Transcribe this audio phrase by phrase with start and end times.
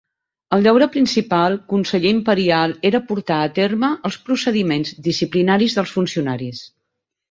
[0.55, 6.69] El deure principal conseller imperial era portar a terme els procediments disciplinaris dels funcionaris.